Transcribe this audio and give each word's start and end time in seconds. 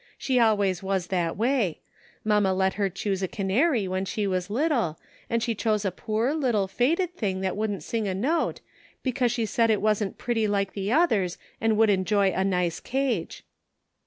She 0.17 0.39
always 0.39 0.81
was 0.81 1.05
that 1.13 1.37
way. 1.37 1.79
Mamma 2.23 2.55
let 2.55 2.73
her 2.73 2.89
chcx>se 2.89 3.21
a 3.21 3.27
canary 3.27 3.87
when 3.87 4.03
she 4.03 4.25
was 4.25 4.49
little, 4.49 4.99
and 5.29 5.43
she 5.43 5.53
diose 5.53 5.85
a 5.85 5.91
poor, 5.91 6.33
little 6.33 6.67
faded 6.67 7.13
thing 7.15 7.41
that 7.41 7.55
wouldn't 7.55 7.83
sing 7.83 8.07
a 8.07 8.15
note, 8.15 8.61
because 9.03 9.31
she 9.31 9.45
said 9.45 9.69
it 9.69 9.79
wasn't 9.79 10.17
pretty 10.17 10.47
like 10.47 10.73
the 10.73 10.91
others 10.91 11.37
and 11.61 11.77
would 11.77 11.91
enjoy 11.91 12.31
a 12.31 12.43
nice 12.43 12.79
cage." 12.79 13.43